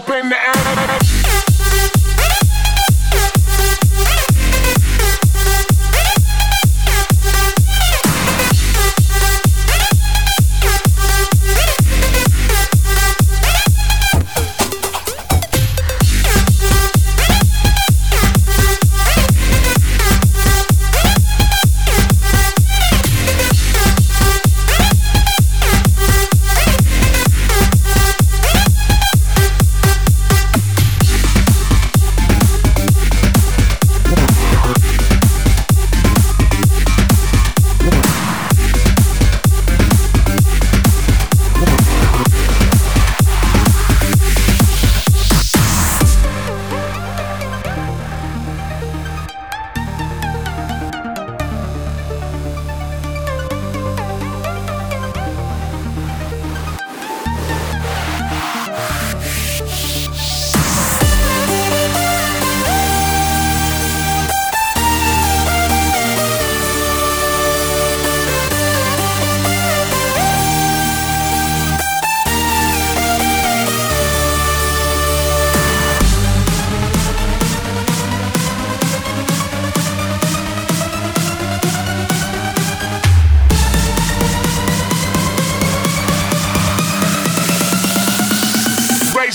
[0.00, 0.59] up in the air.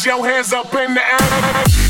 [0.05, 1.84] Your hands up in the air.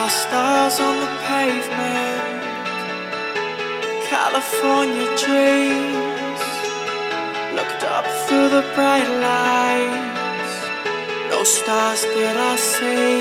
[0.00, 2.40] our stars on the pavement.
[4.08, 6.42] California dreams
[7.56, 10.54] looked up through the bright lights.
[11.32, 13.20] No stars did I see.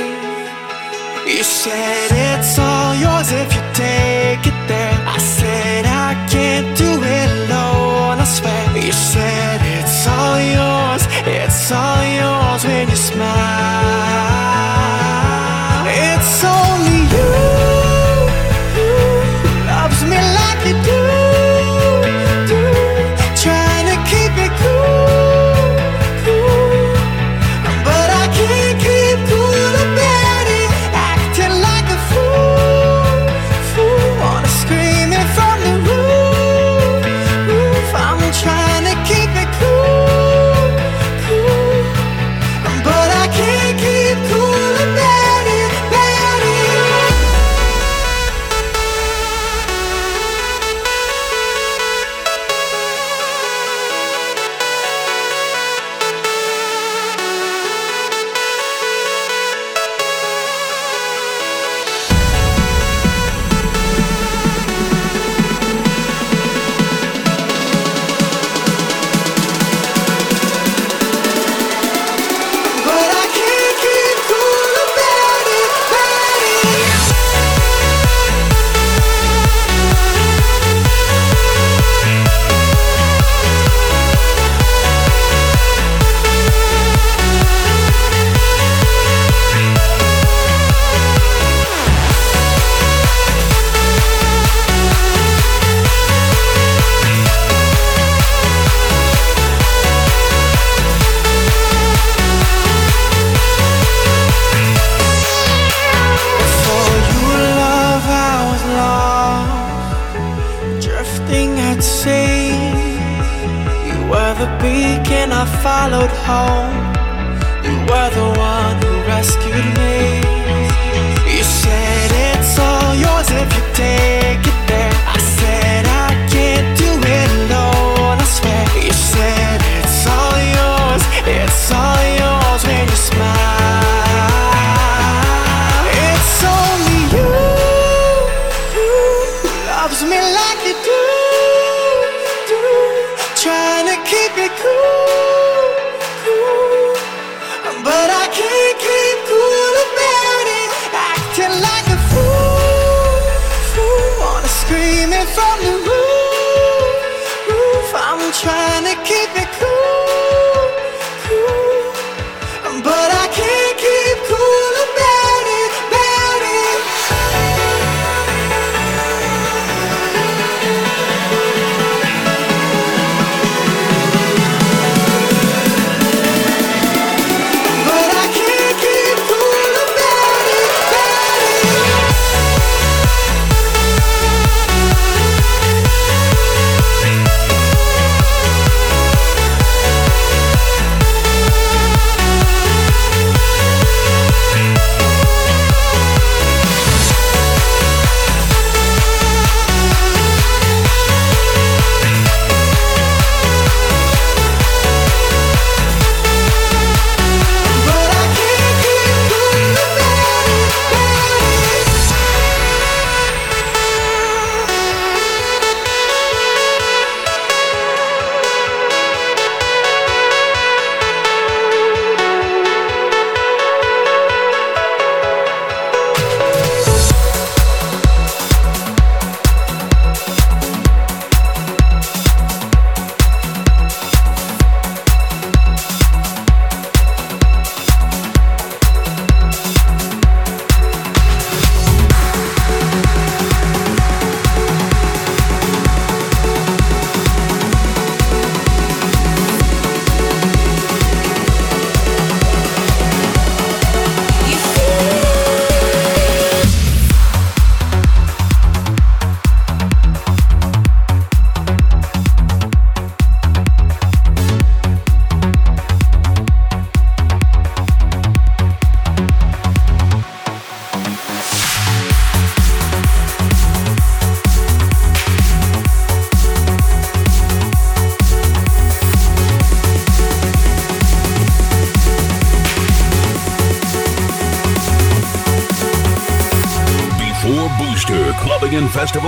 [1.35, 4.97] You said it's all yours if you take it there.
[5.15, 8.65] I said I can't do it alone, I swear.
[8.87, 11.03] You said it's all yours,
[11.39, 14.38] it's all yours when you smile.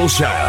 [0.01, 0.40] And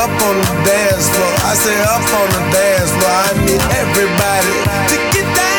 [0.00, 1.32] up on the dance floor.
[1.44, 3.16] I say up on the dance floor.
[3.28, 4.56] I need everybody
[4.88, 5.49] to get down.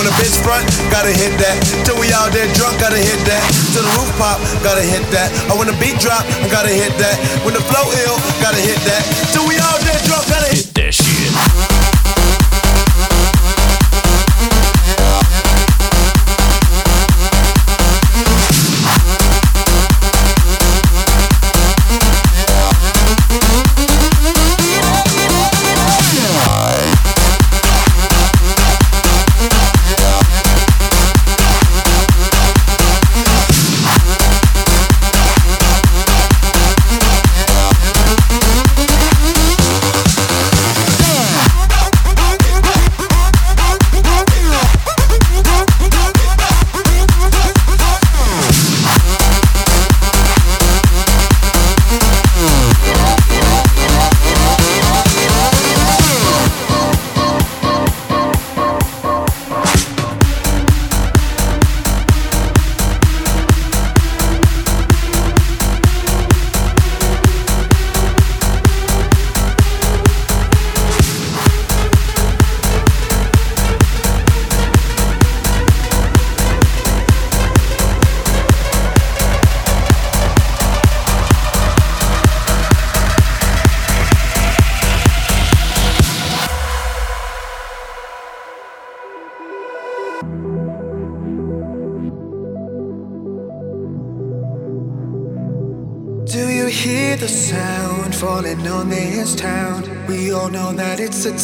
[0.00, 1.60] When a bitch front, gotta hit that.
[1.84, 3.44] Till we all dead drunk, gotta hit that.
[3.76, 5.28] Till the roof pop, gotta hit that.
[5.44, 7.20] I when the beat drop, gotta hit that.
[7.44, 9.04] When the flow ill, gotta hit that.
[9.36, 11.69] Till we all dead drunk, gotta hit, hit that shit.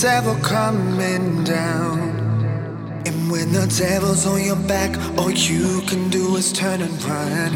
[0.00, 1.98] Devil coming down.
[3.06, 7.52] And when the devil's on your back, all you can do is turn and run.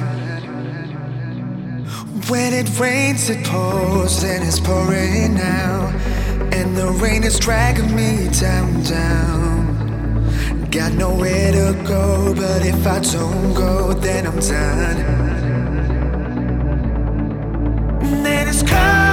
[2.29, 5.89] When it rains, it pours, and it's pouring now.
[6.53, 10.69] And the rain is dragging me down, down.
[10.71, 15.30] Got nowhere to go, but if I don't go, then I'm done.
[18.51, 19.10] It's coming.